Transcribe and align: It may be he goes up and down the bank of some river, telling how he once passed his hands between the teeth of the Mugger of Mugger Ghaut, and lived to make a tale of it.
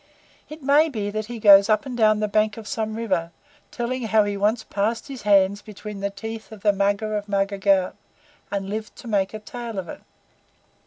It 0.49 0.63
may 0.63 0.89
be 0.89 1.11
he 1.11 1.37
goes 1.39 1.69
up 1.69 1.85
and 1.85 1.95
down 1.95 2.21
the 2.21 2.27
bank 2.27 2.57
of 2.57 2.67
some 2.67 2.95
river, 2.95 3.29
telling 3.69 4.01
how 4.05 4.23
he 4.23 4.35
once 4.35 4.63
passed 4.63 5.09
his 5.09 5.21
hands 5.21 5.61
between 5.61 5.99
the 5.99 6.09
teeth 6.09 6.51
of 6.51 6.63
the 6.63 6.73
Mugger 6.73 7.15
of 7.15 7.29
Mugger 7.29 7.59
Ghaut, 7.59 7.93
and 8.49 8.67
lived 8.67 8.95
to 8.95 9.07
make 9.07 9.31
a 9.31 9.37
tale 9.39 9.77
of 9.77 9.87
it. 9.87 10.01